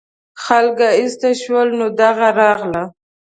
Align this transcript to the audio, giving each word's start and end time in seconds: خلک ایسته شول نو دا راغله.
خلک 0.43 0.79
ایسته 0.99 1.29
شول 1.41 1.69
نو 1.79 1.87
دا 1.97 2.09
راغله. 2.39 2.83